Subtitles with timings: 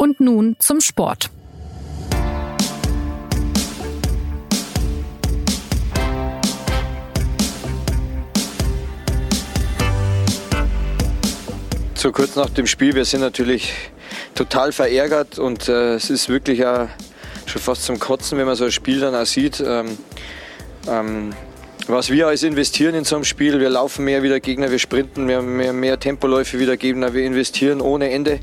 [0.00, 1.28] Und nun zum Sport.
[11.96, 13.72] So kurz nach dem Spiel, wir sind natürlich
[14.36, 16.88] total verärgert und äh, es ist wirklich ja
[17.46, 19.60] schon fast zum Kotzen, wenn man so ein Spiel dann auch sieht.
[19.66, 19.98] Ähm,
[20.88, 21.32] ähm,
[21.88, 24.78] was wir alles investieren in so einem Spiel, wir laufen mehr wie der Gegner, wir
[24.78, 28.38] sprinten, wir haben mehr, mehr Tempoläufe wie der Gegner, wir investieren ohne Ende.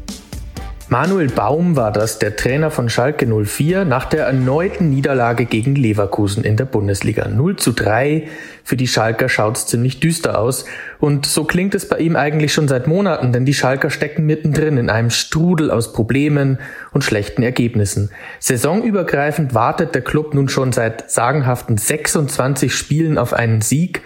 [0.98, 6.46] Manuel Baum war das, der Trainer von Schalke 04, nach der erneuten Niederlage gegen Leverkusen
[6.46, 7.28] in der Bundesliga.
[7.28, 8.30] 0 zu 3.
[8.64, 10.64] Für die Schalker schaut's ziemlich düster aus.
[11.02, 14.78] Und so klingt es bei ihm eigentlich schon seit Monaten, denn die Schalker stecken mittendrin
[14.78, 16.60] in einem Strudel aus Problemen
[16.94, 18.10] und schlechten Ergebnissen.
[18.40, 24.02] Saisonübergreifend wartet der Club nun schon seit sagenhaften 26 Spielen auf einen Sieg.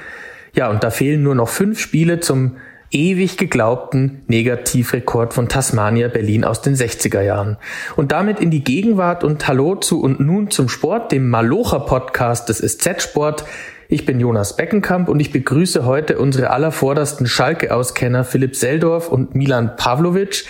[0.56, 2.56] Ja, und da fehlen nur noch fünf Spiele zum
[2.92, 7.58] ewig geglaubten Negativrekord von Tasmania Berlin aus den 60er Jahren.
[7.96, 12.50] Und damit in die Gegenwart und Hallo zu und nun zum Sport, dem Malocher Podcast
[12.50, 13.46] des SZ Sport.
[13.92, 19.76] Ich bin Jonas Beckenkamp und ich begrüße heute unsere allervordersten Schalke-Auskenner Philipp Seldorf und Milan
[19.78, 20.46] Pavlovic,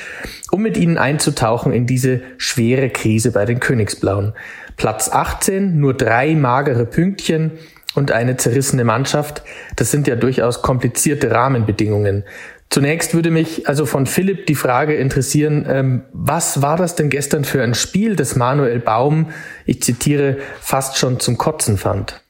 [0.52, 4.34] um mit ihnen einzutauchen in diese schwere Krise bei den Königsblauen.
[4.76, 7.52] Platz 18, nur drei magere Pünktchen,
[7.95, 9.44] und eine zerrissene Mannschaft,
[9.76, 12.23] das sind ja durchaus komplizierte Rahmenbedingungen.
[12.70, 17.44] Zunächst würde mich also von Philipp die Frage interessieren, ähm, was war das denn gestern
[17.44, 19.32] für ein Spiel, das Manuel Baum,
[19.66, 22.22] ich zitiere, fast schon zum Kotzen fand?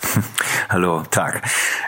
[0.68, 1.42] Hallo, Tag.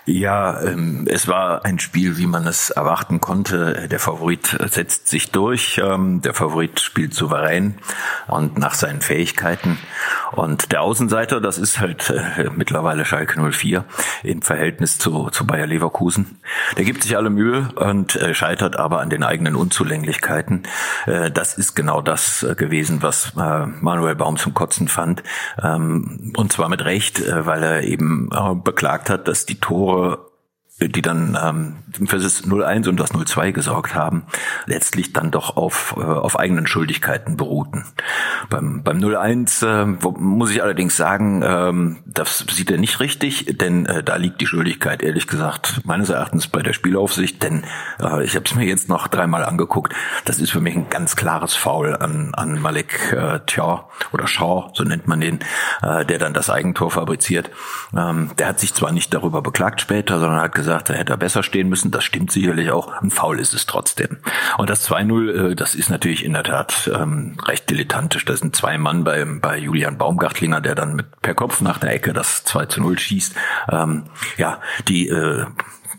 [0.05, 3.89] Ja, ähm, es war ein Spiel, wie man es erwarten konnte.
[3.89, 5.81] Der Favorit setzt sich durch.
[5.83, 7.79] Ähm, der Favorit spielt souverän
[8.27, 9.79] und nach seinen Fähigkeiten.
[10.33, 13.85] Und der Außenseiter, das ist halt äh, mittlerweile Schalke 04
[14.23, 16.41] im Verhältnis zu, zu Bayer Leverkusen.
[16.77, 20.63] Der gibt sich alle Mühe und äh, scheitert aber an den eigenen Unzulänglichkeiten.
[21.07, 25.23] Äh, das ist genau das äh, gewesen, was äh, Manuel Baum zum Kotzen fand.
[25.63, 29.61] Ähm, und zwar mit Recht, äh, weil er eben eben äh, beklagt hat, dass die
[29.61, 30.28] Tore
[30.81, 34.23] die dann ähm, für das 0-1 und das 0-2 gesorgt haben,
[34.67, 37.85] letztlich dann doch auf, äh, auf eigenen Schuldigkeiten beruhten.
[38.49, 39.87] Beim, beim 0-1 äh,
[40.21, 44.47] muss ich allerdings sagen, ähm, das sieht er nicht richtig, denn äh, da liegt die
[44.47, 47.65] Schuldigkeit ehrlich gesagt meines Erachtens bei der Spielaufsicht, denn
[48.01, 49.95] äh, ich habe es mir jetzt noch dreimal angeguckt.
[50.27, 54.71] Das ist für mich ein ganz klares Foul an, an Malek äh, Tja oder Shaw,
[54.75, 55.41] so nennt man den,
[55.83, 57.51] äh, der dann das Eigentor fabriziert.
[57.97, 61.15] Ähm, der hat sich zwar nicht darüber beklagt später, sondern hat gesagt, gesagt, da hätte
[61.15, 61.91] er besser stehen müssen.
[61.91, 62.93] Das stimmt sicherlich auch.
[63.01, 64.19] Ein Foul ist es trotzdem.
[64.59, 68.27] Und das 2-0, äh, das ist natürlich in der Tat ähm, recht dilettantisch.
[68.27, 71.95] Da sind zwei Mann bei, bei Julian Baumgartlinger, der dann mit per Kopf nach der
[71.95, 73.35] Ecke das 2 0 schießt.
[73.71, 74.05] Ähm,
[74.37, 75.47] ja, die äh,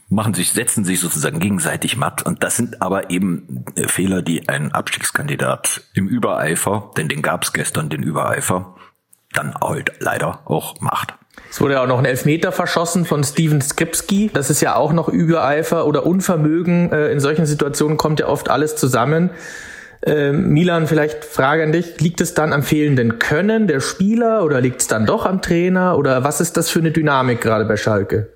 [0.10, 2.22] machen sich, setzen sich sozusagen gegenseitig matt.
[2.22, 7.44] Und das sind aber eben äh, Fehler, die ein Abstiegskandidat im Übereifer, denn den gab
[7.44, 8.76] es gestern, den Übereifer,
[9.34, 11.19] dann halt leider auch macht.
[11.50, 14.30] Es wurde ja auch noch ein Elfmeter verschossen von Steven Skripski.
[14.34, 16.92] Das ist ja auch noch Übereifer oder Unvermögen.
[16.92, 19.32] Äh, in solchen Situationen kommt ja oft alles zusammen.
[20.06, 22.00] Ähm, Milan, vielleicht Frage an dich.
[22.00, 25.98] Liegt es dann am fehlenden Können der Spieler oder liegt es dann doch am Trainer?
[25.98, 28.30] Oder was ist das für eine Dynamik gerade bei Schalke?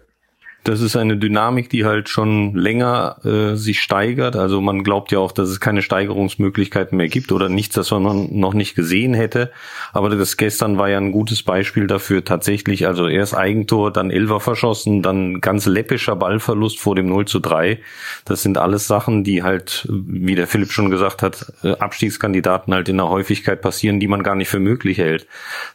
[0.64, 4.38] Das ist eine Dynamik, die halt schon länger äh, sich steigert.
[4.38, 8.30] Also man glaubt ja auch, dass es keine Steigerungsmöglichkeiten mehr gibt oder nichts, das man
[8.32, 9.52] noch nicht gesehen hätte.
[9.92, 12.88] Aber das gestern war ja ein gutes Beispiel dafür tatsächlich.
[12.88, 17.80] Also erst Eigentor, dann Elfer verschossen, dann ganz läppischer Ballverlust vor dem 0 zu 3.
[18.24, 22.88] Das sind alles Sachen, die halt, wie der Philipp schon gesagt hat, äh, Abstiegskandidaten halt
[22.88, 25.28] in der Häufigkeit passieren, die man gar nicht für möglich hält.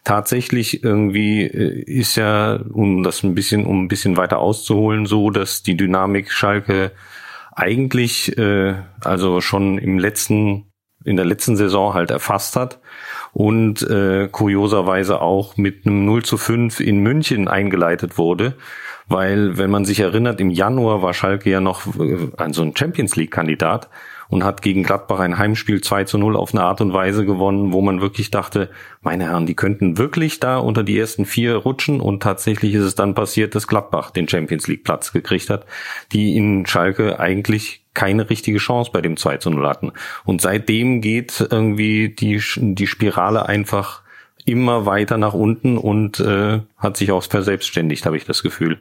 [0.05, 5.07] Tatsächlich irgendwie äh, ist ja, um das ein bisschen, um ein bisschen weiter auszuholen, holen,
[5.07, 6.93] so dass die Dynamik Schalke
[7.55, 8.75] eigentlich äh,
[9.05, 10.65] also schon im letzten
[11.05, 12.81] in der letzten Saison halt erfasst hat
[13.33, 18.55] und äh, kurioserweise auch mit einem 0 zu 5 in München eingeleitet wurde,
[19.07, 23.17] weil wenn man sich erinnert, im Januar war Schalke ja noch äh, so ein Champions
[23.17, 23.89] League Kandidat
[24.29, 27.73] und hat gegen Gladbach ein Heimspiel 2 zu 0 auf eine Art und Weise gewonnen,
[27.73, 28.71] wo man wirklich dachte,
[29.01, 32.95] meine Herren, die könnten wirklich da unter die ersten vier rutschen und tatsächlich ist es
[32.95, 35.67] dann passiert, dass Gladbach den Champions League Platz gekriegt hat,
[36.13, 39.93] die in Schalke eigentlich keine richtige Chance bei dem 2 zu 0 hatten.
[40.25, 44.03] Und seitdem geht irgendwie die, die Spirale einfach
[44.45, 48.81] immer weiter nach unten und äh, hat sich auch verselbstständigt, habe ich das Gefühl.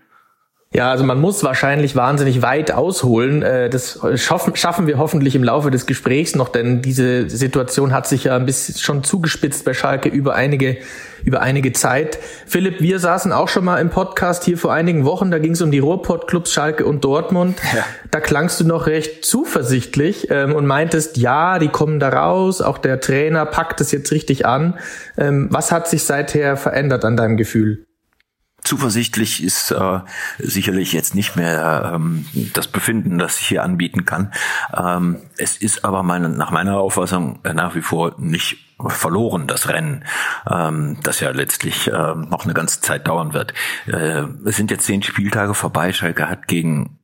[0.73, 3.41] Ja, also man muss wahrscheinlich wahnsinnig weit ausholen.
[3.41, 8.25] Äh, das schaffen wir hoffentlich im Laufe des Gesprächs noch, denn diese Situation hat sich
[8.25, 10.77] ja ein bisschen schon zugespitzt bei Schalke über einige,
[11.23, 12.19] über einige Zeit.
[12.45, 15.61] Philipp, wir saßen auch schon mal im Podcast hier vor einigen Wochen, da ging es
[15.61, 17.57] um die Ruhrpott-Clubs Schalke und Dortmund.
[17.75, 17.83] Ja.
[18.11, 22.77] Da klangst du noch recht zuversichtlich ähm, und meintest, ja, die kommen da raus, auch
[22.77, 24.79] der Trainer packt es jetzt richtig an.
[25.17, 27.86] Ähm, was hat sich seither verändert an deinem Gefühl?
[28.67, 29.99] Zuversichtlich ist äh,
[30.39, 34.33] sicherlich jetzt nicht mehr ähm, das Befinden, das ich hier anbieten kann.
[34.77, 40.03] Ähm, es ist aber meine, nach meiner Auffassung nach wie vor nicht verloren, das Rennen,
[40.51, 43.53] ähm, das ja letztlich äh, noch eine ganze Zeit dauern wird.
[43.85, 45.93] Äh, es sind jetzt zehn Spieltage vorbei.
[45.93, 46.99] Schalke hat gegen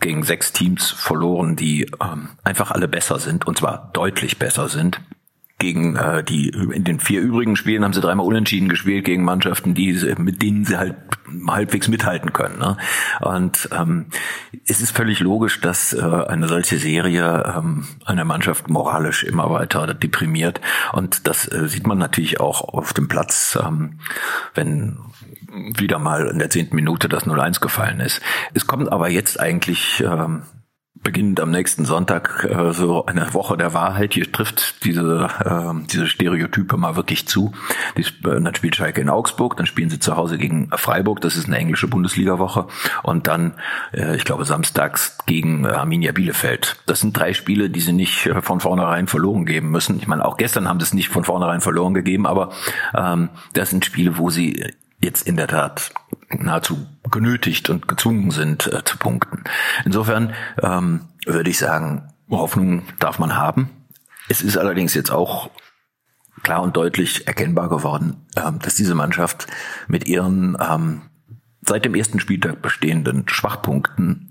[0.00, 5.02] gegen sechs Teams verloren, die ähm, einfach alle besser sind, und zwar deutlich besser sind
[5.58, 9.74] gegen äh, die in den vier übrigen Spielen haben sie dreimal unentschieden gespielt gegen Mannschaften,
[9.74, 10.94] die mit denen sie halt
[11.46, 12.58] halbwegs mithalten können.
[12.58, 12.76] Ne?
[13.20, 14.06] Und ähm,
[14.66, 19.92] es ist völlig logisch, dass äh, eine solche Serie ähm, eine Mannschaft moralisch immer weiter
[19.94, 20.60] deprimiert.
[20.92, 23.98] Und das äh, sieht man natürlich auch auf dem Platz, ähm,
[24.54, 24.98] wenn
[25.50, 28.20] wieder mal in der zehnten Minute das 0-1 gefallen ist.
[28.54, 30.42] Es kommt aber jetzt eigentlich ähm,
[31.02, 34.14] beginnend am nächsten Sonntag äh, so eine Woche der Wahrheit.
[34.14, 37.52] Hier trifft diese, äh, diese Stereotype mal wirklich zu.
[37.96, 41.36] Die, äh, dann spielt Schalke in Augsburg, dann spielen sie zu Hause gegen Freiburg, das
[41.36, 42.66] ist eine englische Bundesliga-Woche.
[43.02, 43.54] Und dann,
[43.92, 46.76] äh, ich glaube, samstags gegen äh, Arminia Bielefeld.
[46.86, 49.98] Das sind drei Spiele, die sie nicht äh, von vornherein verloren geben müssen.
[49.98, 52.50] Ich meine, auch gestern haben sie es nicht von vornherein verloren gegeben, aber
[52.96, 54.64] ähm, das sind Spiele, wo sie
[55.00, 55.92] jetzt in der Tat
[56.30, 59.44] nahezu genötigt und gezwungen sind äh, zu punkten.
[59.84, 63.70] Insofern ähm, würde ich sagen, Hoffnung darf man haben.
[64.28, 65.50] Es ist allerdings jetzt auch
[66.42, 69.46] klar und deutlich erkennbar geworden, ähm, dass diese Mannschaft
[69.86, 71.02] mit ihren ähm,
[71.62, 74.28] seit dem ersten Spieltag bestehenden Schwachpunkten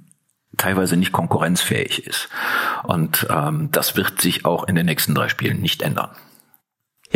[0.58, 2.30] teilweise nicht konkurrenzfähig ist.
[2.84, 6.10] Und ähm, das wird sich auch in den nächsten drei Spielen nicht ändern.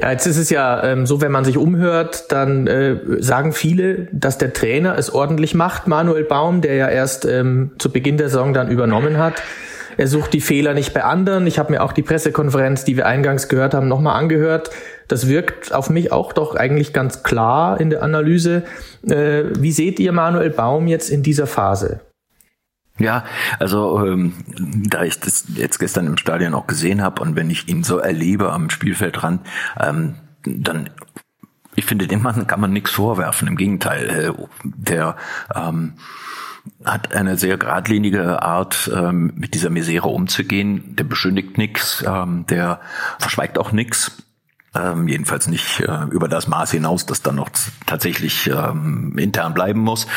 [0.01, 4.07] Ja, jetzt ist es ja ähm, so, wenn man sich umhört, dann äh, sagen viele,
[4.11, 8.29] dass der Trainer es ordentlich macht, Manuel Baum, der ja erst ähm, zu Beginn der
[8.29, 9.43] Saison dann übernommen hat.
[9.97, 11.45] Er sucht die Fehler nicht bei anderen.
[11.45, 14.71] Ich habe mir auch die Pressekonferenz, die wir eingangs gehört haben, nochmal angehört.
[15.07, 18.63] Das wirkt auf mich auch doch eigentlich ganz klar in der Analyse.
[19.07, 21.99] Äh, wie seht ihr Manuel Baum jetzt in dieser Phase?
[23.01, 23.23] Ja,
[23.59, 24.33] also ähm,
[24.87, 27.97] da ich das jetzt gestern im Stadion auch gesehen habe und wenn ich ihn so
[27.97, 29.41] erlebe am Spielfeldrand,
[29.79, 30.89] ähm, dann
[31.75, 33.47] ich finde, dem Mann kann man nichts vorwerfen.
[33.47, 34.33] Im Gegenteil, äh,
[34.63, 35.15] der
[35.55, 35.93] ähm,
[36.83, 40.95] hat eine sehr geradlinige Art, ähm, mit dieser Misere umzugehen.
[40.95, 42.81] Der beschönigt nichts, ähm, der
[43.19, 44.23] verschweigt auch nichts.
[44.73, 47.49] Ähm, jedenfalls nicht äh, über das Maß hinaus, das dann noch
[47.85, 50.07] tatsächlich ähm, intern bleiben muss.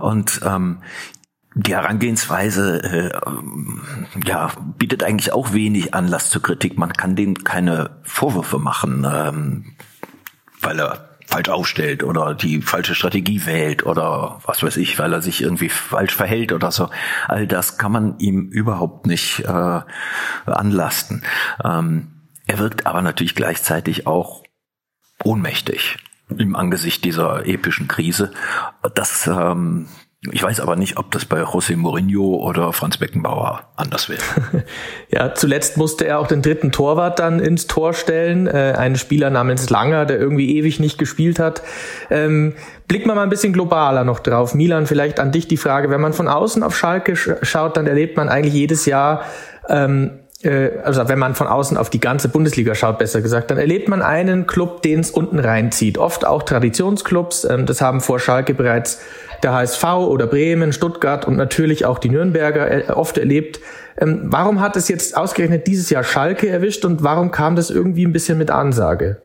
[0.00, 0.78] Und ähm,
[1.54, 6.78] die Herangehensweise äh, ja, bietet eigentlich auch wenig Anlass zur Kritik.
[6.78, 9.76] Man kann dem keine Vorwürfe machen, ähm,
[10.60, 15.22] weil er falsch aufstellt oder die falsche Strategie wählt oder was weiß ich, weil er
[15.22, 16.90] sich irgendwie falsch verhält oder so.
[17.26, 19.80] All das kann man ihm überhaupt nicht äh,
[20.46, 21.22] anlasten.
[21.64, 22.08] Ähm,
[22.46, 24.42] er wirkt aber natürlich gleichzeitig auch
[25.24, 25.96] ohnmächtig
[26.28, 28.32] im Angesicht dieser epischen Krise.
[28.94, 29.88] Das ähm,
[30.30, 34.22] ich weiß aber nicht, ob das bei José Mourinho oder Franz Beckenbauer anders wäre.
[35.10, 38.46] ja, zuletzt musste er auch den dritten Torwart dann ins Tor stellen.
[38.46, 41.62] Äh, einen Spieler namens Langer, der irgendwie ewig nicht gespielt hat.
[42.08, 42.54] Ähm,
[42.86, 44.54] blicken mal ein bisschen globaler noch drauf.
[44.54, 45.90] Milan, vielleicht an dich die Frage.
[45.90, 49.24] Wenn man von außen auf Schalke schaut, dann erlebt man eigentlich jedes Jahr
[49.68, 53.58] ähm, äh, also wenn man von außen auf die ganze Bundesliga schaut, besser gesagt, dann
[53.58, 55.98] erlebt man einen Club, den es unten reinzieht.
[55.98, 57.44] Oft auch Traditionsclubs.
[57.44, 59.00] Ähm, das haben vor Schalke bereits
[59.42, 63.60] der HSV oder Bremen, Stuttgart und natürlich auch die Nürnberger äh, oft erlebt.
[63.98, 68.04] Ähm, warum hat es jetzt ausgerechnet dieses Jahr Schalke erwischt und warum kam das irgendwie
[68.04, 69.22] ein bisschen mit Ansage?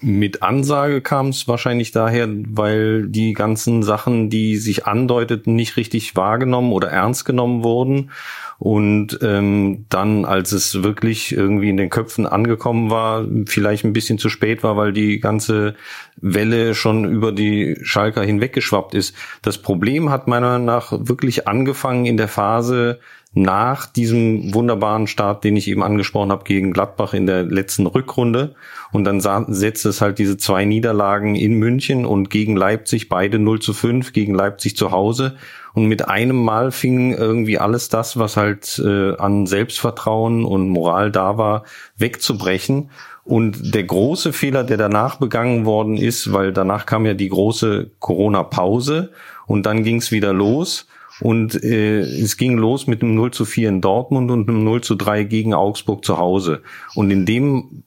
[0.00, 6.14] Mit Ansage kam es wahrscheinlich daher, weil die ganzen Sachen, die sich andeuteten, nicht richtig
[6.14, 8.10] wahrgenommen oder ernst genommen wurden.
[8.58, 14.18] Und ähm, dann, als es wirklich irgendwie in den Köpfen angekommen war, vielleicht ein bisschen
[14.18, 15.74] zu spät war, weil die ganze
[16.16, 19.14] Welle schon über die Schalker hinweggeschwappt ist.
[19.42, 22.98] Das Problem hat meiner Meinung nach wirklich angefangen in der Phase,
[23.34, 28.54] nach diesem wunderbaren Start, den ich eben angesprochen habe gegen Gladbach in der letzten Rückrunde.
[28.90, 33.60] Und dann setzt es halt diese zwei Niederlagen in München und gegen Leipzig, beide 0
[33.60, 35.36] zu 5, gegen Leipzig zu Hause.
[35.74, 41.12] Und mit einem Mal fing irgendwie alles das, was halt äh, an Selbstvertrauen und Moral
[41.12, 41.64] da war,
[41.96, 42.90] wegzubrechen.
[43.24, 47.90] Und der große Fehler, der danach begangen worden ist, weil danach kam ja die große
[47.98, 49.10] Corona-Pause
[49.46, 50.86] und dann ging es wieder los.
[51.20, 54.82] Und äh, es ging los mit einem 0 zu 4 in Dortmund und einem 0
[54.82, 56.62] zu 3 gegen Augsburg zu Hause.
[56.94, 57.82] Und in dem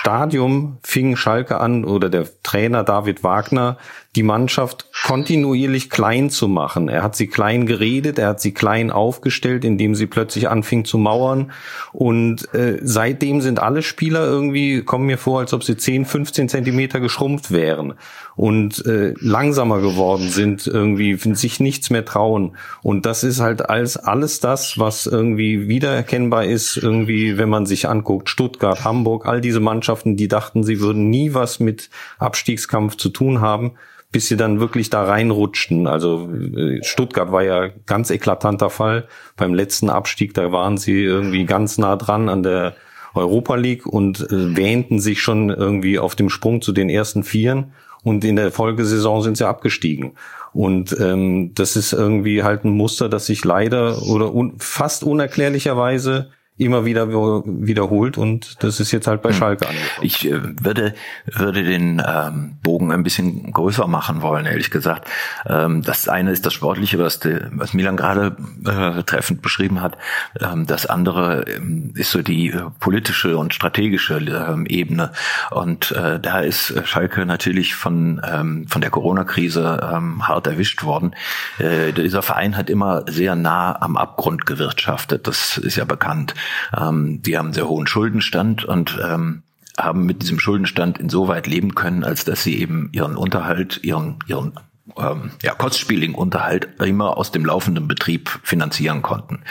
[0.00, 3.76] Stadium fing Schalke an oder der Trainer David Wagner
[4.16, 6.88] die Mannschaft kontinuierlich klein zu machen.
[6.88, 10.98] Er hat sie klein geredet, er hat sie klein aufgestellt, indem sie plötzlich anfing zu
[10.98, 11.52] mauern.
[11.92, 16.48] Und äh, seitdem sind alle Spieler irgendwie, kommen mir vor, als ob sie 10, 15
[16.48, 17.94] Zentimeter geschrumpft wären
[18.34, 22.56] und äh, langsamer geworden sind, irgendwie sich nichts mehr trauen.
[22.82, 27.88] Und das ist halt als alles das, was irgendwie wiedererkennbar ist, irgendwie, wenn man sich
[27.88, 33.08] anguckt, Stuttgart, Hamburg, all diese Mannschaften, die dachten, sie würden nie was mit Abstiegskampf zu
[33.08, 33.72] tun haben
[34.12, 35.86] bis sie dann wirklich da reinrutschten.
[35.86, 39.06] Also äh, Stuttgart war ja ganz eklatanter Fall.
[39.36, 42.74] Beim letzten Abstieg, da waren sie irgendwie ganz nah dran an der
[43.14, 47.72] Europa League und äh, wähnten sich schon irgendwie auf dem Sprung zu den ersten Vieren.
[48.02, 50.12] Und in der Folgesaison sind sie abgestiegen.
[50.52, 56.30] Und ähm, das ist irgendwie halt ein Muster, das sich leider oder un fast unerklärlicherweise
[56.60, 59.36] immer wieder wiederholt und das ist jetzt halt bei hm.
[59.36, 60.02] Schalke angekommen.
[60.02, 65.08] Ich äh, würde, würde den ähm, Bogen ein bisschen größer machen wollen, ehrlich gesagt.
[65.46, 68.36] Ähm, das eine ist das Sportliche, was, de, was Milan gerade
[68.66, 69.96] äh, treffend beschrieben hat.
[70.38, 75.12] Ähm, das andere ähm, ist so die äh, politische und strategische ähm, Ebene.
[75.50, 81.14] Und äh, da ist Schalke natürlich von, ähm, von der Corona-Krise ähm, hart erwischt worden.
[81.58, 85.26] Äh, dieser Verein hat immer sehr nah am Abgrund gewirtschaftet.
[85.26, 86.34] Das ist ja bekannt.
[86.76, 89.42] Ähm, die haben einen sehr hohen Schuldenstand und ähm,
[89.78, 94.52] haben mit diesem Schuldenstand insoweit leben können, als dass sie eben ihren Unterhalt, ihren, ihren
[94.98, 99.42] ähm, ja, kostspieligen Unterhalt immer aus dem laufenden Betrieb finanzieren konnten.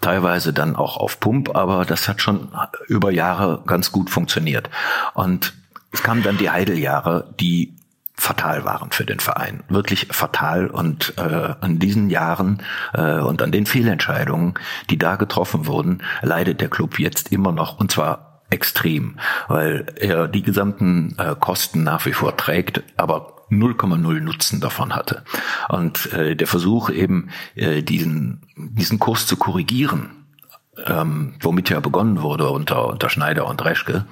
[0.00, 2.48] Teilweise dann auch auf Pump, aber das hat schon
[2.88, 4.70] über Jahre ganz gut funktioniert.
[5.14, 5.54] Und
[5.92, 7.74] es kamen dann die Heideljahre, die
[8.16, 9.62] fatal waren für den Verein.
[9.68, 10.68] Wirklich fatal.
[10.68, 12.62] Und äh, an diesen Jahren
[12.94, 14.54] äh, und an den Fehlentscheidungen,
[14.90, 17.78] die da getroffen wurden, leidet der Club jetzt immer noch.
[17.78, 19.18] Und zwar extrem,
[19.48, 25.22] weil er die gesamten äh, Kosten nach wie vor trägt, aber 0,0 Nutzen davon hatte.
[25.68, 30.25] Und äh, der Versuch eben, äh, diesen, diesen Kurs zu korrigieren,
[30.84, 34.04] ähm, womit ja begonnen wurde unter, unter Schneider und Reschke,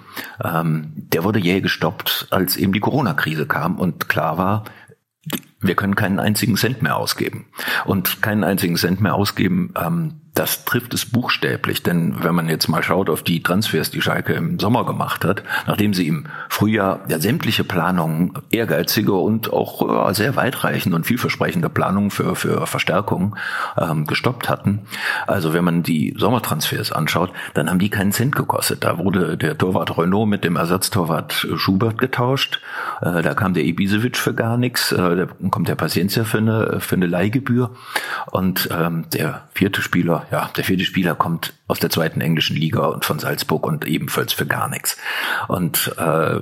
[0.42, 4.64] ähm, der wurde jäh gestoppt, als eben die Corona-Krise kam und klar war,
[5.60, 7.46] wir können keinen einzigen Cent mehr ausgeben.
[7.86, 12.66] Und keinen einzigen Cent mehr ausgeben, ähm, das trifft es buchstäblich, denn wenn man jetzt
[12.66, 17.00] mal schaut auf die Transfers, die Schalke im Sommer gemacht hat, nachdem sie im Frühjahr
[17.08, 23.36] ja sämtliche Planungen, ehrgeizige und auch ja, sehr weitreichende und vielversprechende Planungen für, für Verstärkung
[23.78, 24.80] ähm, gestoppt hatten.
[25.28, 28.82] Also wenn man die Sommertransfers anschaut, dann haben die keinen Cent gekostet.
[28.82, 32.60] Da wurde der Torwart Renault mit dem Ersatztorwart Schubert getauscht.
[33.02, 34.90] Äh, da kam der Ibisevic für gar nichts.
[34.90, 37.70] Äh, da kommt der Paciencia für eine, für eine Leihgebühr.
[38.32, 42.86] Und ähm, der vierte Spieler ja, der vierte Spieler kommt aus der zweiten englischen Liga
[42.86, 44.96] und von Salzburg und ebenfalls für gar nichts.
[45.48, 46.40] Und äh,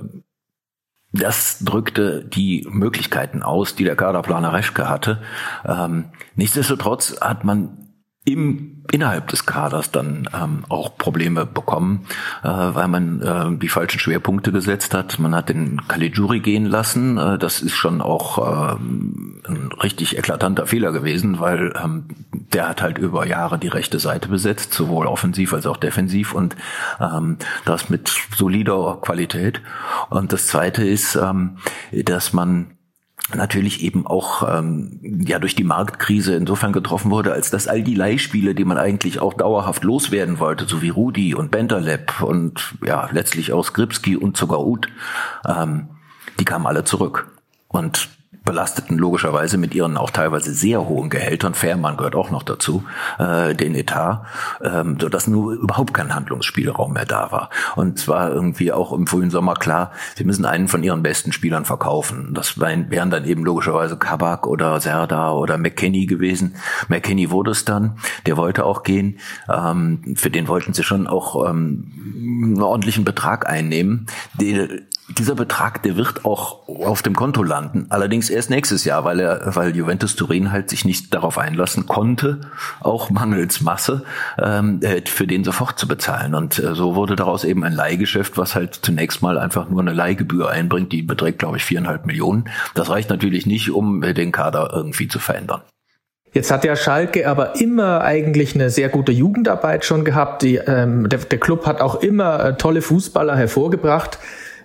[1.13, 5.23] das drückte die Möglichkeiten aus, die der Kaderplaner Reschke hatte.
[5.67, 7.92] Ähm, nichtsdestotrotz hat man
[8.25, 12.07] im innerhalb des Kaders dann ähm, auch Probleme bekommen,
[12.43, 15.19] äh, weil man äh, die falschen Schwerpunkte gesetzt hat.
[15.19, 17.17] Man hat den Caligiuri gehen lassen.
[17.17, 22.83] Äh, das ist schon auch ähm, ein richtig eklatanter Fehler gewesen, weil ähm, der hat
[22.83, 26.55] halt über Jahre die rechte Seite besetzt, sowohl offensiv als auch defensiv und
[27.01, 29.63] ähm, das mit solider Qualität.
[30.11, 31.59] Und das Zweite ist, ähm,
[31.93, 32.77] dass man
[33.35, 37.95] natürlich eben auch ähm, ja durch die Marktkrise insofern getroffen wurde, als dass all die
[37.95, 43.09] Leihspiele, die man eigentlich auch dauerhaft loswerden wollte, so wie Rudi und Benderleb und ja
[43.13, 44.89] letztlich auch Skripski und sogar Uth,
[45.47, 45.89] ähm,
[46.39, 47.31] die kamen alle zurück.
[47.69, 48.09] Und
[48.45, 52.85] belasteten logischerweise mit ihren auch teilweise sehr hohen Gehältern, Fährmann gehört auch noch dazu,
[53.19, 54.25] äh, den Etat,
[54.63, 57.51] ähm, sodass nur überhaupt kein Handlungsspielraum mehr da war.
[57.77, 61.65] Und zwar irgendwie auch im frühen Sommer klar, sie müssen einen von ihren besten Spielern
[61.65, 62.35] verkaufen.
[62.35, 66.57] Das wären dann eben logischerweise Kabak oder Serda oder McKenny gewesen.
[66.89, 69.19] McKenny wurde es dann, der wollte auch gehen.
[69.53, 74.07] Ähm, für den wollten sie schon auch ähm, einen ordentlichen Betrag einnehmen.
[74.41, 74.83] Den,
[75.19, 77.87] dieser Betrag, der wird auch auf dem Konto landen.
[77.91, 82.41] Allerdings erst nächstes Jahr, weil er, weil Juventus Turin halt sich nicht darauf einlassen konnte,
[82.81, 84.05] auch mangels Masse,
[84.43, 86.35] ähm, äh, für den sofort zu bezahlen.
[86.35, 89.93] Und äh, so wurde daraus eben ein Leihgeschäft, was halt zunächst mal einfach nur eine
[89.93, 92.49] Leihgebühr einbringt, die beträgt, glaube ich, viereinhalb Millionen.
[92.75, 95.63] Das reicht natürlich nicht, um den Kader irgendwie zu verändern.
[96.35, 100.43] Jetzt hat ja Schalke aber immer eigentlich eine sehr gute Jugendarbeit schon gehabt.
[100.43, 104.19] Die, ähm, der, der Club hat auch immer äh, tolle Fußballer hervorgebracht.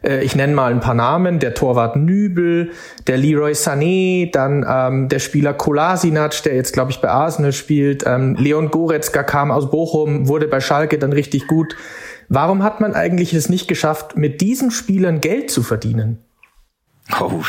[0.08, 1.40] Äh, ich nenne mal ein paar Namen.
[1.40, 2.72] Der Torwart Nübel,
[3.06, 8.04] der Leroy Sané, dann ähm, der Spieler Kolasinac, der jetzt, glaube ich, bei Arsenal spielt.
[8.08, 11.76] Ähm, Leon Goretzka kam aus Bochum, wurde bei Schalke dann richtig gut.
[12.30, 16.20] Warum hat man eigentlich es nicht geschafft, mit diesen Spielern Geld zu verdienen?
[17.20, 17.42] Oh,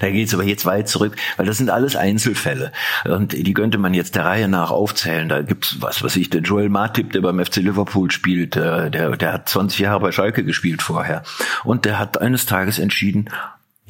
[0.00, 2.72] da geht's aber jetzt weit zurück, weil das sind alles Einzelfälle
[3.04, 5.28] und die könnte man jetzt der Reihe nach aufzählen.
[5.28, 9.16] Da gibt's was, was ich der Joel Matip, der beim FC Liverpool spielt, der, der,
[9.16, 11.22] der hat 20 Jahre bei Schalke gespielt vorher
[11.64, 13.30] und der hat eines Tages entschieden,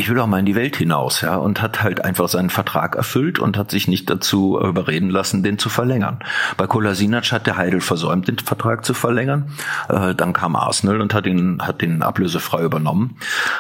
[0.01, 2.95] ich will auch mal in die Welt hinaus, ja, und hat halt einfach seinen Vertrag
[2.95, 6.21] erfüllt und hat sich nicht dazu überreden lassen, den zu verlängern.
[6.57, 9.51] Bei Kolasinac hat der Heidel versäumt, den Vertrag zu verlängern.
[9.89, 13.17] Äh, dann kam Arsenal und hat ihn, hat den ablösefrei übernommen.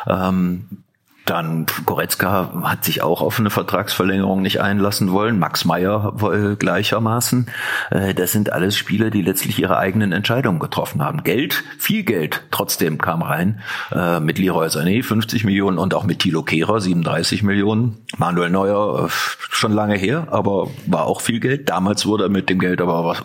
[0.07, 0.85] Ähm,
[1.29, 5.39] dann Goretzka hat sich auch auf eine Vertragsverlängerung nicht einlassen wollen.
[5.39, 6.15] Max Meyer
[6.59, 7.49] gleichermaßen.
[7.91, 11.25] Äh, das sind alles Spieler, die letztlich ihre eigenen Entscheidungen getroffen haben.
[11.25, 13.61] Geld, viel Geld trotzdem kam rein.
[13.93, 17.99] Äh, mit Leroy Sané 50 Millionen und auch mit Thilo Kehrer 37 Millionen.
[18.17, 21.69] Manuel Neuer äh, schon lange her, aber war auch viel Geld.
[21.69, 23.25] Damals wurde mit dem Geld aber was,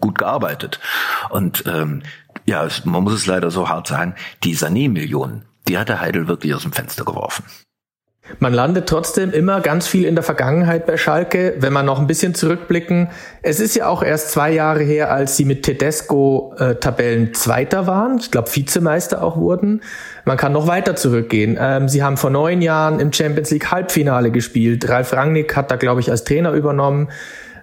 [0.00, 0.80] gut gearbeitet.
[1.30, 2.02] Und ähm,
[2.44, 4.14] ja, man muss es leider so hart sagen,
[4.44, 7.44] die Sané-Millionen, die hat der Heidel wirklich aus dem Fenster geworfen.
[8.40, 12.08] Man landet trotzdem immer ganz viel in der Vergangenheit bei Schalke, wenn man noch ein
[12.08, 13.08] bisschen zurückblicken.
[13.42, 17.86] Es ist ja auch erst zwei Jahre her, als sie mit Tedesco äh, Tabellen Zweiter
[17.86, 18.18] waren.
[18.18, 19.82] Ich glaube, Vizemeister auch wurden.
[20.24, 21.56] Man kann noch weiter zurückgehen.
[21.60, 24.88] Ähm, sie haben vor neun Jahren im Champions League Halbfinale gespielt.
[24.88, 27.10] Ralf Rangnick hat da, glaube ich, als Trainer übernommen.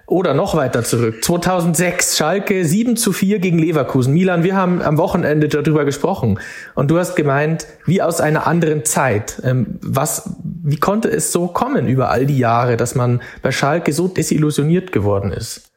[0.06, 1.24] Oder noch weiter zurück.
[1.24, 4.12] 2006, Schalke 7 zu 4 gegen Leverkusen.
[4.12, 6.38] Milan, wir haben am Wochenende darüber gesprochen.
[6.74, 9.40] Und du hast gemeint, wie aus einer anderen Zeit.
[9.44, 13.92] Ähm, was, wie konnte es so kommen über all die Jahre, dass man bei Schalke
[13.92, 15.73] so desillusioniert geworden ist?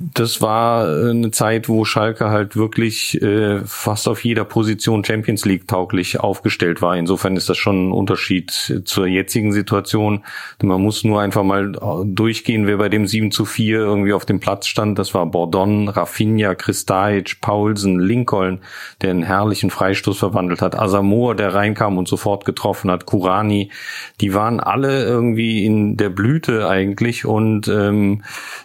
[0.00, 5.44] Das war äh, eine Zeit, wo Schalke halt wirklich äh, fast auf jeder Position Champions
[5.44, 6.96] League tauglich aufgestellt war.
[6.96, 8.52] Insofern ist das schon ein Unterschied
[8.84, 10.24] zur jetzigen Situation.
[10.62, 14.24] Man muss nur einfach mal äh, durchgehen, wer bei dem 7 zu 4 irgendwie auf
[14.24, 15.00] dem Platz stand.
[15.00, 18.60] Das war Bordon, Rafinha, Kristajic, Paulsen, Lincoln,
[19.02, 23.72] der einen herrlichen Freistoß verwandelt hat, Asamoah, der reinkam und sofort getroffen hat, Kurani.
[24.20, 28.22] Die waren alle irgendwie in der Blüte eigentlich und ähm,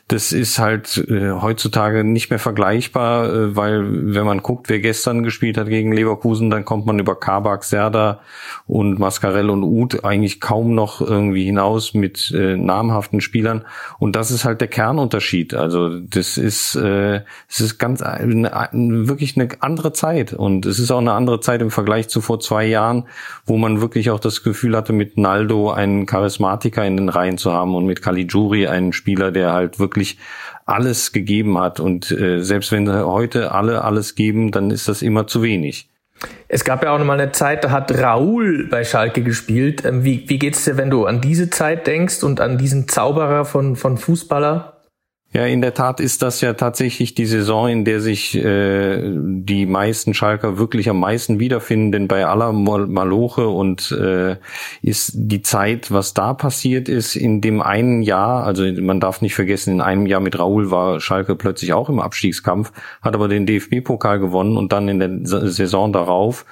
[0.07, 5.24] das ist halt äh, heutzutage nicht mehr vergleichbar, äh, weil wenn man guckt, wer gestern
[5.24, 8.20] gespielt hat gegen Leverkusen, dann kommt man über Kabak, Serda
[8.68, 13.66] und Mascarell und Uth eigentlich kaum noch irgendwie hinaus mit äh, namhaften Spielern.
[14.00, 15.53] Und das ist halt der Kernunterschied.
[15.53, 18.51] Also das ist, äh, es ist ganz eine,
[19.07, 20.33] wirklich eine andere Zeit.
[20.33, 23.05] Und es ist auch eine andere Zeit im Vergleich zu vor zwei Jahren,
[23.46, 27.53] wo man wirklich auch das Gefühl hatte, mit Naldo einen Charismatiker in den Reihen zu
[27.53, 30.18] haben und mit Caligiuri einen Spieler, der halt wirklich
[30.66, 31.79] alles gegeben hat.
[31.79, 35.89] Und äh, selbst wenn heute alle alles geben, dann ist das immer zu wenig.
[36.47, 39.83] Es gab ja auch noch mal eine Zeit, da hat Raoul bei Schalke gespielt.
[39.85, 43.45] Ähm, wie, wie geht's dir, wenn du an diese Zeit denkst und an diesen Zauberer
[43.45, 44.73] von, von Fußballer?
[45.33, 49.65] Ja, in der Tat ist das ja tatsächlich die Saison, in der sich äh, die
[49.65, 54.37] meisten Schalker wirklich am meisten wiederfinden, denn bei aller Maloche und äh,
[54.83, 59.33] ist die Zeit, was da passiert ist, in dem einen Jahr, also man darf nicht
[59.33, 63.48] vergessen, in einem Jahr mit Raoul war Schalke plötzlich auch im Abstiegskampf, hat aber den
[63.48, 66.46] DFB-Pokal gewonnen und dann in der Saison darauf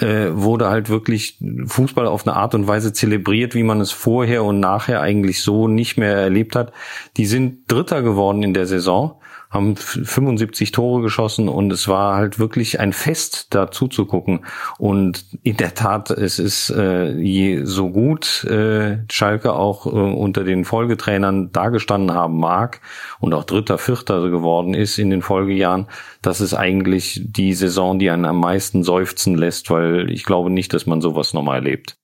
[0.00, 4.44] äh, wurde halt wirklich Fußball auf eine Art und Weise zelebriert, wie man es vorher
[4.44, 6.72] und nachher eigentlich so nicht mehr erlebt hat.
[7.16, 9.20] Die sind Dritter geworden in der Saison
[9.54, 14.44] haben 75 Tore geschossen und es war halt wirklich ein Fest, da zuzugucken.
[14.78, 20.42] Und in der Tat, es ist äh, je so gut äh, Schalke auch äh, unter
[20.42, 22.80] den Folgetrainern dargestanden haben mag
[23.20, 25.86] und auch Dritter, Vierter geworden ist in den Folgejahren,
[26.20, 30.72] das ist eigentlich die Saison, die einen am meisten seufzen lässt, weil ich glaube nicht,
[30.72, 31.96] dass man sowas nochmal erlebt.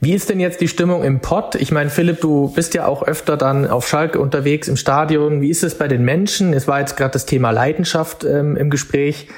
[0.00, 1.54] Wie ist denn jetzt die Stimmung im Pott?
[1.56, 5.40] Ich meine, Philipp, du bist ja auch öfter dann auf Schalke unterwegs im Stadion.
[5.40, 6.52] Wie ist es bei den Menschen?
[6.52, 9.28] Es war jetzt gerade das Thema Leidenschaft ähm, im Gespräch.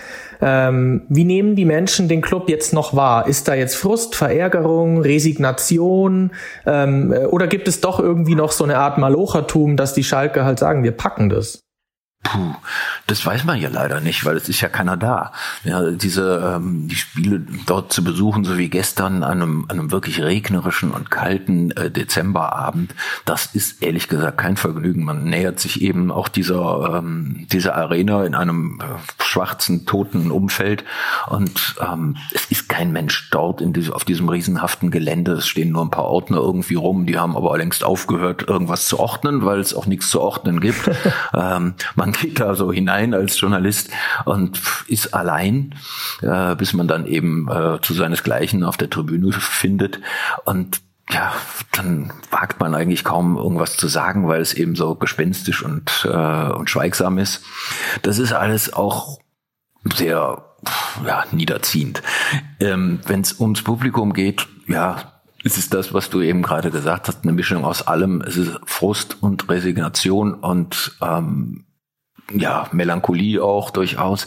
[0.40, 3.26] Ähm, wie nehmen die Menschen den Club jetzt noch wahr?
[3.26, 6.32] Ist da jetzt Frust, Verärgerung, Resignation?
[6.66, 10.44] Ähm, äh, oder gibt es doch irgendwie noch so eine Art Malochertum, dass die Schalke
[10.44, 11.67] halt sagen, wir packen das?
[12.30, 12.54] Puh,
[13.06, 15.32] das weiß man ja leider nicht, weil es ist ja keiner da.
[15.64, 19.90] Ja, diese ähm, die Spiele dort zu besuchen, so wie gestern an einem, an einem
[19.90, 25.04] wirklich regnerischen und kalten äh, Dezemberabend, das ist ehrlich gesagt kein Vergnügen.
[25.04, 30.84] Man nähert sich eben auch dieser ähm, dieser Arena in einem äh, schwarzen toten Umfeld
[31.28, 35.32] und ähm, es ist kein Mensch dort in diese, auf diesem riesenhaften Gelände.
[35.32, 38.98] Es stehen nur ein paar Ordner irgendwie rum, die haben aber längst aufgehört, irgendwas zu
[38.98, 40.90] ordnen, weil es auch nichts zu ordnen gibt.
[41.34, 43.90] ähm, man geht da so hinein als Journalist
[44.24, 45.74] und ist allein,
[46.22, 50.00] äh, bis man dann eben äh, zu seinesgleichen auf der Tribüne findet.
[50.44, 51.32] Und ja,
[51.72, 56.50] dann wagt man eigentlich kaum irgendwas zu sagen, weil es eben so gespenstisch und, äh,
[56.52, 57.42] und schweigsam ist.
[58.02, 59.18] Das ist alles auch
[59.84, 60.44] sehr
[61.06, 62.02] ja, niederziehend.
[62.60, 67.08] Ähm, Wenn es ums Publikum geht, ja, es ist das, was du eben gerade gesagt
[67.08, 68.20] hast, eine Mischung aus allem.
[68.22, 71.64] Es ist Frust und Resignation und ähm,
[72.32, 74.26] ja, Melancholie auch durchaus.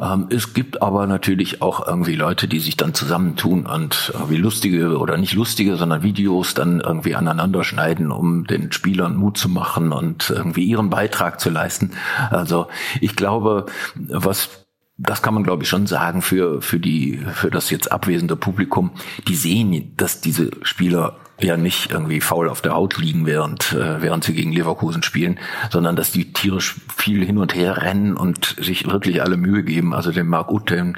[0.00, 4.98] Ähm, es gibt aber natürlich auch irgendwie Leute, die sich dann zusammentun und irgendwie lustige
[4.98, 9.92] oder nicht lustige, sondern Videos dann irgendwie aneinander schneiden, um den Spielern Mut zu machen
[9.92, 11.92] und irgendwie ihren Beitrag zu leisten.
[12.30, 12.68] Also
[13.00, 14.66] ich glaube, was
[15.00, 18.90] das kann man glaube ich schon sagen für für die für das jetzt abwesende Publikum.
[19.28, 24.02] Die sehen, dass diese Spieler ja nicht irgendwie faul auf der Haut liegen, während, äh,
[24.02, 25.38] während sie gegen Leverkusen spielen,
[25.70, 29.94] sondern dass die tierisch viel hin und her rennen und sich wirklich alle Mühe geben.
[29.94, 30.96] Also den Marc Uth, ähm,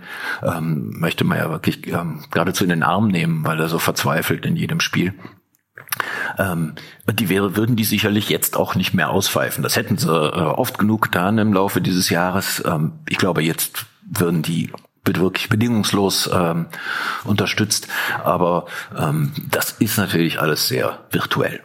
[0.98, 4.56] möchte man ja wirklich ähm, geradezu in den Arm nehmen, weil er so verzweifelt in
[4.56, 5.14] jedem Spiel.
[6.38, 6.74] Ähm,
[7.12, 9.62] die wäre, würden die sicherlich jetzt auch nicht mehr auspfeifen.
[9.62, 12.62] Das hätten sie äh, oft genug getan im Laufe dieses Jahres.
[12.64, 14.70] Ähm, ich glaube, jetzt würden die
[15.04, 16.66] wird wirklich bedingungslos ähm,
[17.24, 17.88] unterstützt.
[18.22, 18.66] Aber
[18.98, 21.60] ähm, das ist natürlich alles sehr virtuell.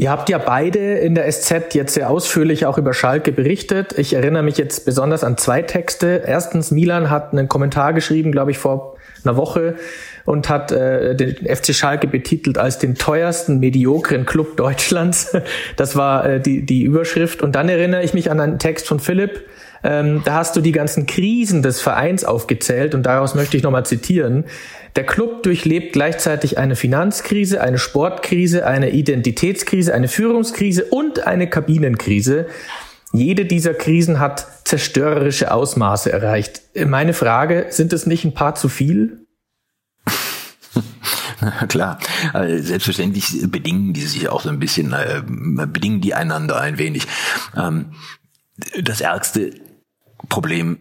[0.00, 3.98] Ihr habt ja beide in der SZ jetzt sehr ausführlich auch über Schalke berichtet.
[3.98, 6.22] Ich erinnere mich jetzt besonders an zwei Texte.
[6.26, 9.76] Erstens, Milan hat einen Kommentar geschrieben, glaube ich, vor einer Woche
[10.24, 15.36] und hat äh, den FC Schalke betitelt als den teuersten mediokren Club Deutschlands.
[15.76, 17.42] Das war äh, die, die Überschrift.
[17.42, 19.46] Und dann erinnere ich mich an einen Text von Philipp,
[19.82, 23.86] ähm, da hast du die ganzen Krisen des Vereins aufgezählt und daraus möchte ich nochmal
[23.86, 24.44] zitieren.
[24.96, 32.46] Der Club durchlebt gleichzeitig eine Finanzkrise, eine Sportkrise, eine Identitätskrise, eine Führungskrise und eine Kabinenkrise.
[33.12, 36.62] Jede dieser Krisen hat zerstörerische Ausmaße erreicht.
[36.86, 39.26] Meine Frage, sind es nicht ein paar zu viel?
[41.68, 41.98] Klar,
[42.32, 47.06] also selbstverständlich bedingen die sich auch so ein bisschen, äh, bedingen die einander ein wenig.
[47.56, 47.94] Ähm,
[48.82, 49.52] das Ärgste
[50.28, 50.78] Problem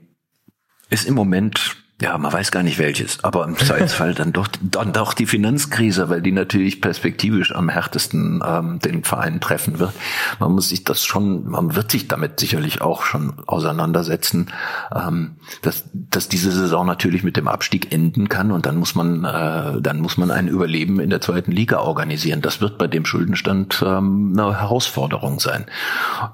[0.89, 4.93] ist im Moment, ja, man weiß gar nicht welches, aber im Zweifelsfall dann doch, dann
[4.93, 9.93] doch die Finanzkrise, weil die natürlich perspektivisch am härtesten ähm, den Verein treffen wird.
[10.39, 14.47] Man muss sich das schon, man wird sich damit sicherlich auch schon auseinandersetzen,
[14.95, 19.25] ähm, dass, dass diese Saison natürlich mit dem Abstieg enden kann und dann muss man,
[19.25, 22.41] äh, dann muss man ein Überleben in der zweiten Liga organisieren.
[22.41, 25.65] Das wird bei dem Schuldenstand ähm, eine Herausforderung sein.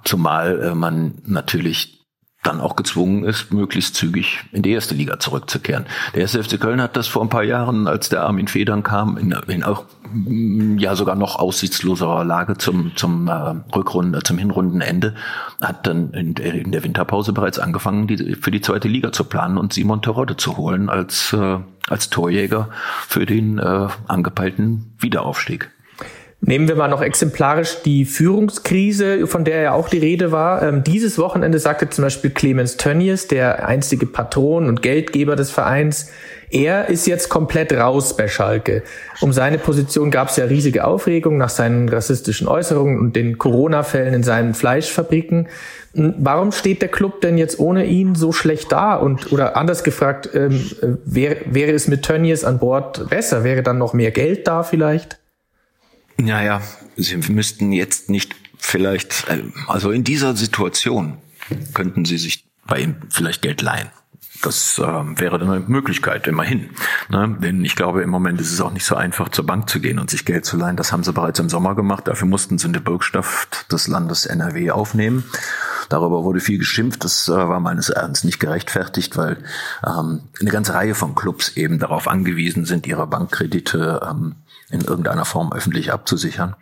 [0.04, 2.05] Zumal äh, man natürlich
[2.46, 5.86] dann auch gezwungen ist, möglichst zügig in die erste Liga zurückzukehren.
[6.14, 9.18] Der erste FC Köln hat das vor ein paar Jahren, als der Armin Federn kam,
[9.18, 15.16] in, in auch mm, ja sogar noch aussichtsloserer Lage zum zum äh, Rückrunde, zum Hinrundenende,
[15.62, 19.58] hat dann in, in, der Winterpause bereits angefangen, die, für die zweite Liga zu planen
[19.58, 22.70] und Simon Terodde zu holen als äh, als Torjäger
[23.08, 25.72] für den äh, angepeilten Wiederaufstieg.
[26.42, 30.62] Nehmen wir mal noch exemplarisch die Führungskrise, von der ja auch die Rede war.
[30.62, 36.12] Ähm, dieses Wochenende sagte zum Beispiel Clemens Tönnies, der einstige Patron und Geldgeber des Vereins,
[36.52, 38.84] er ist jetzt komplett raus bei Schalke.
[39.22, 44.14] Um seine Position gab es ja riesige Aufregung nach seinen rassistischen Äußerungen und den Corona-Fällen
[44.14, 45.48] in seinen Fleischfabriken.
[45.96, 48.96] Hm, warum steht der Club denn jetzt ohne ihn so schlecht da?
[48.96, 50.70] Und oder anders gefragt, ähm,
[51.06, 53.44] wäre, wäre es mit Tönnies an Bord besser?
[53.44, 55.18] Wäre dann noch mehr Geld da vielleicht?
[56.18, 56.62] Naja,
[56.98, 61.18] Sie müssten jetzt nicht vielleicht, äh, also in dieser Situation
[61.74, 63.90] könnten Sie sich bei ihm vielleicht Geld leihen.
[64.42, 66.70] Das äh, wäre dann eine Möglichkeit, immerhin.
[67.10, 67.38] Ne?
[67.42, 69.98] Denn ich glaube, im Moment ist es auch nicht so einfach, zur Bank zu gehen
[69.98, 70.76] und sich Geld zu leihen.
[70.76, 72.08] Das haben sie bereits im Sommer gemacht.
[72.08, 75.24] Dafür mussten sie eine Bürgschaft des Landes NRW aufnehmen.
[75.90, 77.04] Darüber wurde viel geschimpft.
[77.04, 79.38] Das äh, war meines Erachtens nicht gerechtfertigt, weil
[79.86, 84.36] ähm, eine ganze Reihe von Clubs eben darauf angewiesen sind, ihre Bankkredite ähm,
[84.70, 86.56] in irgendeiner Form öffentlich abzusichern.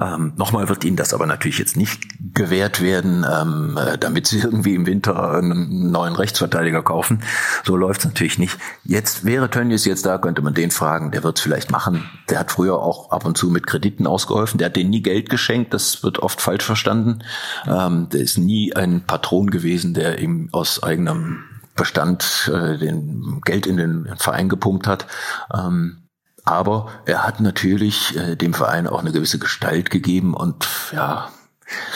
[0.00, 2.00] Ähm, nochmal wird ihnen das aber natürlich jetzt nicht
[2.34, 7.22] gewährt werden, ähm, äh, damit sie irgendwie im Winter einen neuen Rechtsverteidiger kaufen.
[7.64, 8.58] So läuft's natürlich nicht.
[8.84, 12.08] Jetzt wäre Tönnies jetzt da, könnte man den fragen, der wird's vielleicht machen.
[12.30, 14.58] Der hat früher auch ab und zu mit Krediten ausgeholfen.
[14.58, 17.24] Der hat denen nie Geld geschenkt, das wird oft falsch verstanden.
[17.66, 23.66] Ähm, der ist nie ein Patron gewesen, der ihm aus eigenem Bestand äh, den Geld
[23.66, 25.06] in den Verein gepumpt hat.
[25.52, 26.07] Ähm,
[26.48, 31.28] aber er hat natürlich äh, dem Verein auch eine gewisse Gestalt gegeben und ja,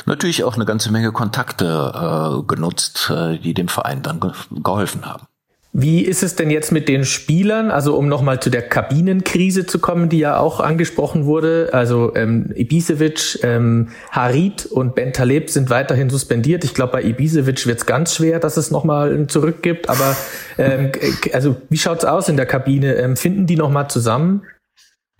[0.06, 5.06] natürlich auch eine ganze Menge Kontakte äh, genutzt, äh, die dem Verein dann ge geholfen
[5.06, 5.26] haben.
[5.74, 7.70] Wie ist es denn jetzt mit den Spielern?
[7.70, 11.70] Also um nochmal zu der Kabinenkrise zu kommen, die ja auch angesprochen wurde.
[11.72, 16.64] Also ähm, Ibisevic, ähm, Harit und Ben Taleb sind weiterhin suspendiert.
[16.64, 19.88] Ich glaube, bei Ibisevic wird es ganz schwer, dass es nochmal ein Zurück gibt.
[19.88, 20.14] Aber
[20.58, 20.92] ähm,
[21.32, 22.96] also wie schaut's aus in der Kabine?
[22.96, 24.42] Ähm, finden die nochmal zusammen?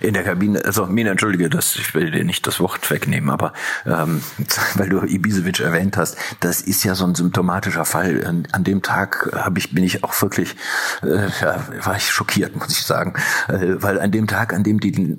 [0.03, 3.53] In der Kabine, also Mina, entschuldige, dass ich will dir nicht das Wort wegnehmen, aber
[3.87, 4.23] ähm,
[4.75, 8.25] weil du Ibisevic erwähnt hast, das ist ja so ein symptomatischer Fall.
[8.27, 10.57] An, an dem Tag habe ich bin ich auch wirklich,
[11.03, 13.15] äh, ja, war ich schockiert, muss ich sagen,
[13.49, 15.17] äh, weil an dem Tag, an dem die,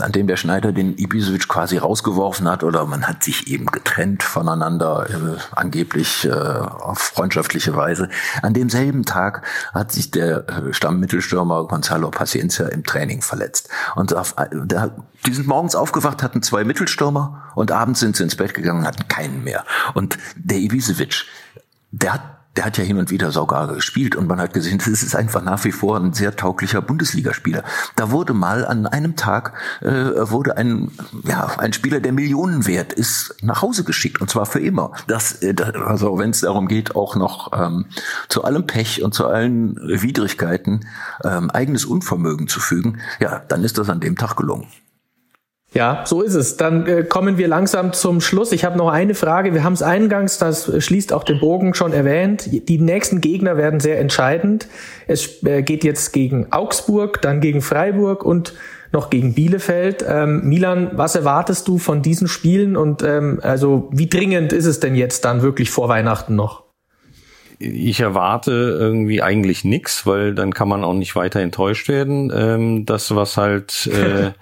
[0.00, 4.22] an dem der Schneider den Ibisevic quasi rausgeworfen hat oder man hat sich eben getrennt
[4.22, 8.08] voneinander, äh, angeblich äh, auf freundschaftliche Weise,
[8.42, 9.42] an demselben Tag
[9.74, 14.90] hat sich der äh, Stammmittelstürmer Gonzalo Paciencia im Training verletzt und auf, da,
[15.26, 19.08] die sind morgens aufgewacht, hatten zwei Mittelstürmer und abends sind sie ins Bett gegangen hatten
[19.08, 19.64] keinen mehr.
[19.94, 21.26] Und der Ibisevic,
[21.90, 22.22] der hat
[22.56, 25.42] der hat ja hin und wieder sogar gespielt und man hat gesehen, das ist einfach
[25.42, 27.64] nach wie vor ein sehr tauglicher Bundesligaspieler.
[27.96, 29.90] Da wurde mal an einem Tag äh,
[30.30, 30.90] wurde ein
[31.24, 34.92] ja ein Spieler, der Millionen wert ist, nach Hause geschickt und zwar für immer.
[35.06, 35.54] Das äh,
[35.86, 37.86] also wenn es darum geht, auch noch ähm,
[38.28, 40.86] zu allem Pech und zu allen Widrigkeiten
[41.24, 44.66] ähm, eigenes Unvermögen zu fügen, ja, dann ist das an dem Tag gelungen.
[45.74, 46.58] Ja, so ist es.
[46.58, 48.52] Dann äh, kommen wir langsam zum Schluss.
[48.52, 49.54] Ich habe noch eine Frage.
[49.54, 52.48] Wir haben es eingangs, das schließt auch den Bogen schon erwähnt.
[52.68, 54.68] Die nächsten Gegner werden sehr entscheidend.
[55.06, 58.52] Es äh, geht jetzt gegen Augsburg, dann gegen Freiburg und
[58.92, 60.04] noch gegen Bielefeld.
[60.06, 64.80] Ähm, Milan, was erwartest du von diesen Spielen und ähm, also wie dringend ist es
[64.80, 66.64] denn jetzt dann wirklich vor Weihnachten noch?
[67.64, 72.32] ich erwarte irgendwie eigentlich nix, weil dann kann man auch nicht weiter enttäuscht werden.
[72.34, 74.32] Ähm, das, was halt äh,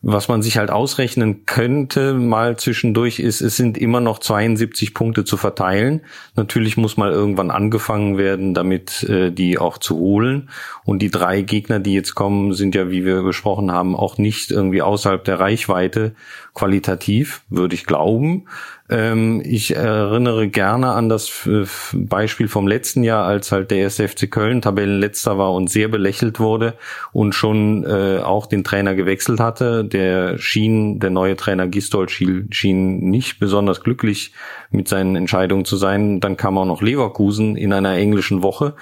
[0.00, 5.24] Was man sich halt ausrechnen könnte mal zwischendurch ist, es sind immer noch 72 Punkte
[5.24, 6.02] zu verteilen.
[6.36, 10.50] Natürlich muss mal irgendwann angefangen werden, damit äh, die auch zu holen.
[10.84, 14.52] Und die drei Gegner, die jetzt kommen, sind ja, wie wir besprochen haben, auch nicht
[14.52, 16.14] irgendwie außerhalb der Reichweite
[16.54, 18.44] qualitativ, würde ich glauben.
[18.90, 21.48] Ähm, ich erinnere gerne an das
[21.92, 26.40] Beispiel vom letzten Jahr, als halt der erste FC Köln Tabellenletzter war und sehr belächelt
[26.40, 26.74] wurde
[27.12, 29.84] und schon äh, auch den Trainer gewechselt hatte.
[29.84, 34.32] Der schien, der neue Trainer Gistol schien, schien nicht besonders glücklich
[34.70, 36.20] mit seinen Entscheidungen zu sein.
[36.20, 38.74] Dann kam auch noch Leverkusen in einer englischen Woche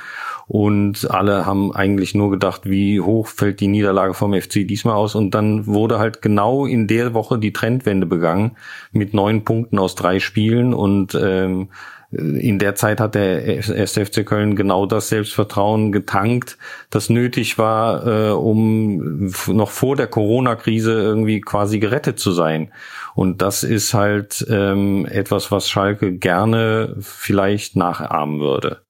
[0.49, 5.15] und alle haben eigentlich nur gedacht, wie hoch fällt die Niederlage vom FC diesmal aus
[5.15, 8.57] und dann wurde halt genau in der Woche die Trendwende begangen
[8.93, 11.69] mit neun Punkten aus drei Spielen und ähm,
[12.13, 16.57] in der Zeit hat der SFC Köln genau das Selbstvertrauen getankt,
[16.89, 22.73] das nötig war, äh, um noch vor der Corona-Krise irgendwie quasi gerettet zu sein.
[23.15, 28.86] Und das ist halt ähm, etwas, was Schalke gerne vielleicht nachahmen würde.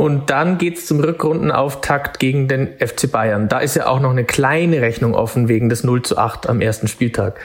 [0.00, 3.50] Und dann geht's zum Rückrundenauftakt gegen den FC Bayern.
[3.50, 6.62] Da ist ja auch noch eine kleine Rechnung offen wegen des 0 zu 8 am
[6.62, 7.38] ersten Spieltag.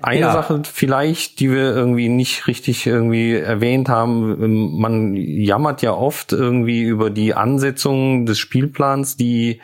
[0.00, 0.32] Eine ja.
[0.32, 6.82] Sache vielleicht, die wir irgendwie nicht richtig irgendwie erwähnt haben, man jammert ja oft irgendwie
[6.82, 9.60] über die Ansetzungen des Spielplans, die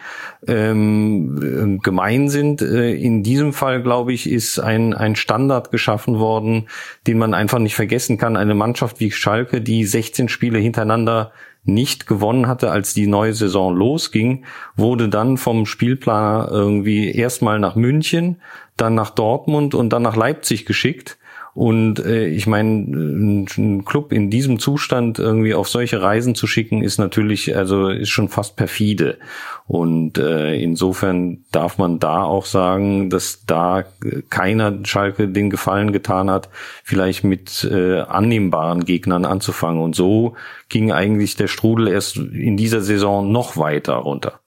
[0.49, 2.61] ähm, gemein sind.
[2.61, 6.67] Äh, in diesem Fall, glaube ich, ist ein, ein Standard geschaffen worden,
[7.07, 8.37] den man einfach nicht vergessen kann.
[8.37, 11.31] Eine Mannschaft wie Schalke, die 16 Spiele hintereinander
[11.65, 14.45] nicht gewonnen hatte, als die neue Saison losging,
[14.77, 18.41] wurde dann vom Spielplaner irgendwie erstmal nach München,
[18.77, 21.19] dann nach Dortmund und dann nach Leipzig geschickt.
[21.55, 26.83] Und äh, ich meine, ein Club in diesem Zustand irgendwie auf solche Reisen zu schicken,
[26.83, 29.19] ist natürlich, also ist schon fast perfide.
[29.67, 33.85] Und äh, insofern darf man da auch sagen, dass da
[34.31, 36.49] keiner Schalke den Gefallen getan hat,
[36.85, 39.83] vielleicht mit äh, annehmbaren Gegnern anzufangen.
[39.83, 40.35] Und so
[40.71, 44.42] ging eigentlich der Strudel erst in dieser Saison noch weiter runter.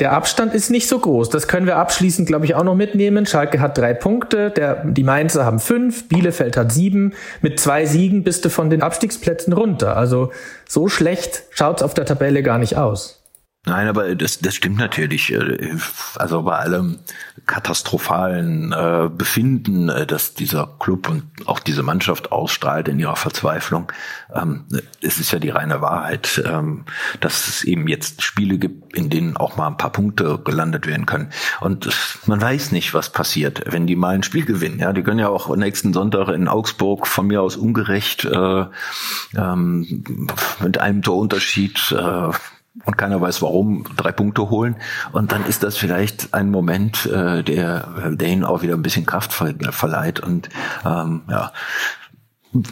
[0.00, 1.28] Der Abstand ist nicht so groß.
[1.28, 3.26] Das können wir abschließend, glaube ich, auch noch mitnehmen.
[3.26, 7.14] Schalke hat drei Punkte, der, die Mainzer haben fünf, Bielefeld hat sieben.
[7.42, 9.96] Mit zwei Siegen bist du von den Abstiegsplätzen runter.
[9.96, 10.30] Also
[10.68, 13.17] so schlecht schaut's auf der Tabelle gar nicht aus.
[13.66, 15.32] Nein, aber das, das stimmt natürlich.
[15.32, 15.76] Äh,
[16.14, 17.00] also bei allem
[17.46, 23.92] katastrophalen äh, Befinden, äh, dass dieser Club und auch diese Mannschaft ausstrahlt in ihrer Verzweiflung,
[24.32, 24.64] ähm,
[25.02, 26.84] es ist ja die reine Wahrheit, ähm,
[27.20, 31.06] dass es eben jetzt Spiele gibt, in denen auch mal ein paar Punkte gelandet werden
[31.06, 31.30] können.
[31.60, 31.88] Und
[32.26, 34.78] man weiß nicht, was passiert, wenn die mal ein Spiel gewinnen.
[34.78, 38.64] Ja, die können ja auch nächsten Sonntag in Augsburg von mir aus ungerecht äh,
[39.36, 40.04] ähm,
[40.60, 42.30] mit einem Torunterschied äh,
[42.84, 44.76] und keiner weiß warum, drei Punkte holen.
[45.12, 49.06] Und dann ist das vielleicht ein Moment, äh, der, der ihnen auch wieder ein bisschen
[49.06, 50.48] Kraft verleiht und
[50.84, 51.52] ähm, ja,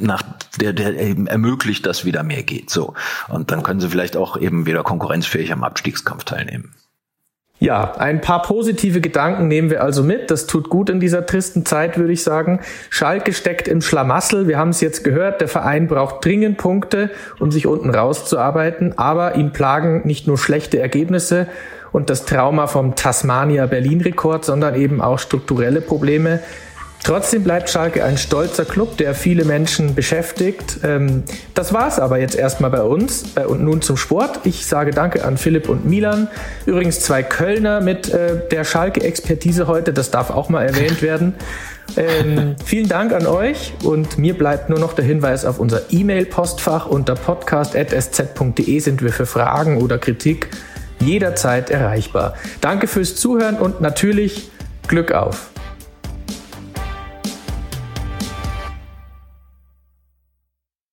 [0.00, 0.22] nach
[0.60, 2.70] der, der eben ermöglicht, dass wieder mehr geht.
[2.70, 2.94] So.
[3.28, 6.74] Und dann können sie vielleicht auch eben wieder konkurrenzfähig am Abstiegskampf teilnehmen.
[7.58, 10.30] Ja, ein paar positive Gedanken nehmen wir also mit.
[10.30, 12.60] Das tut gut in dieser tristen Zeit, würde ich sagen.
[12.90, 14.46] Schalke steckt im Schlamassel.
[14.46, 15.40] Wir haben es jetzt gehört.
[15.40, 18.98] Der Verein braucht dringend Punkte, um sich unten rauszuarbeiten.
[18.98, 21.46] Aber ihn plagen nicht nur schlechte Ergebnisse
[21.92, 26.40] und das Trauma vom Tasmania Berlin Rekord, sondern eben auch strukturelle Probleme.
[27.06, 30.78] Trotzdem bleibt Schalke ein stolzer Club, der viele Menschen beschäftigt.
[30.82, 31.22] Ähm,
[31.54, 33.26] das war's aber jetzt erstmal bei uns.
[33.46, 34.40] Und nun zum Sport.
[34.42, 36.26] Ich sage Danke an Philipp und Milan.
[36.66, 39.92] Übrigens zwei Kölner mit äh, der Schalke-Expertise heute.
[39.92, 41.34] Das darf auch mal erwähnt werden.
[41.96, 46.86] Ähm, vielen Dank an euch und mir bleibt nur noch der Hinweis auf unser E-Mail-Postfach
[46.86, 50.48] unter podcast.sz.de sind wir für Fragen oder Kritik
[50.98, 52.34] jederzeit erreichbar.
[52.60, 54.50] Danke fürs Zuhören und natürlich
[54.88, 55.50] Glück auf!